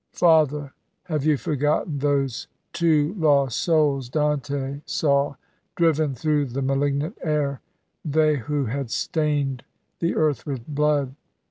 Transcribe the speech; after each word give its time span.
Father, 0.13 0.73
have 1.03 1.23
you 1.25 1.37
forgotten 1.37 1.99
those 1.99 2.47
two 2.73 3.13
lost 3.19 3.59
souls 3.59 4.09
Dante 4.09 4.81
saw, 4.83 5.35
driven 5.75 6.15
through 6.15 6.45
the 6.47 6.63
malignant 6.63 7.19
air; 7.23 7.61
they 8.03 8.37
who 8.37 8.65
had 8.65 8.89
stained 8.89 9.63
the 9.99 10.15
earth 10.15 10.43
with 10.47 10.65
blood? 10.65 11.13